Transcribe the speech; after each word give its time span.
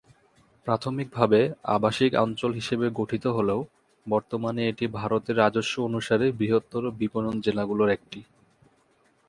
প্রাথমিকভাবে 0.67 1.39
আবাসিক 1.75 2.11
অঞ্চল 2.15 2.51
হিসেবে 2.53 2.85
গঠিত 2.99 3.25
হলেও 3.27 3.59
বর্তমানে 4.05 4.61
এটি 4.67 4.85
ভারতের 4.97 5.35
রাজস্ব 5.37 5.73
অনুসারে 5.81 6.25
বৃহত্তর 6.31 6.83
বিপণন 6.99 7.35
জেলাগুলির 7.45 7.93
একটি। 7.97 8.19